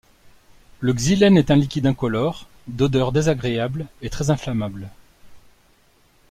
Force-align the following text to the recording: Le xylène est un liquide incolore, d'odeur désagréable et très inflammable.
Le 0.79 0.93
xylène 0.93 1.37
est 1.37 1.51
un 1.51 1.55
liquide 1.55 1.85
incolore, 1.85 2.47
d'odeur 2.67 3.11
désagréable 3.11 3.85
et 4.01 4.09
très 4.09 4.31
inflammable. 4.31 4.89